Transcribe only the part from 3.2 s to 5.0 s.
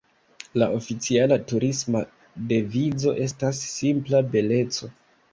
estas "Simpla Beleco".